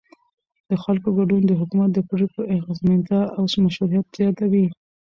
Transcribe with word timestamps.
د 0.69 0.71
خلکو 0.83 1.09
ګډون 1.17 1.41
د 1.45 1.51
حکومت 1.59 1.89
د 1.93 1.99
پرېکړو 2.09 2.43
د 2.45 2.51
اغیزمنتیا 2.57 3.21
او 3.35 3.43
مشروعیت 3.65 4.05
زیاتوي 4.17 4.65